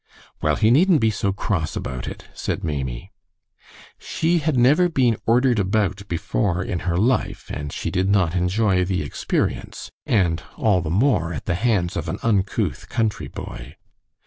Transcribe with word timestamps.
"Well, 0.41 0.55
he 0.55 0.71
needn't 0.71 0.99
be 0.99 1.11
so 1.11 1.31
cross 1.31 1.75
about 1.75 2.07
it," 2.07 2.25
said 2.33 2.63
Maimie. 2.63 3.11
She 3.99 4.39
had 4.39 4.57
never 4.57 4.89
been 4.89 5.15
ordered 5.27 5.59
about 5.59 6.07
before 6.07 6.63
in 6.63 6.79
her 6.89 6.97
life, 6.97 7.51
and 7.53 7.71
she 7.71 7.91
did 7.91 8.09
not 8.09 8.33
enjoy 8.33 8.83
the 8.83 9.03
experience, 9.03 9.91
and 10.07 10.41
all 10.57 10.81
the 10.81 10.89
more 10.89 11.33
at 11.35 11.45
the 11.45 11.53
hands 11.53 11.95
of 11.95 12.09
an 12.09 12.17
uncouth 12.23 12.89
country 12.89 13.27
boy. 13.27 13.75